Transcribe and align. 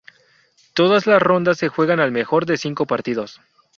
Todas 0.73 1.05
las 1.05 1.21
rondas 1.21 1.59
se 1.59 1.67
juegan 1.67 1.99
al 1.99 2.11
mejor 2.11 2.47
de 2.47 2.57
cinco 2.57 2.87
partidos. 2.87 3.39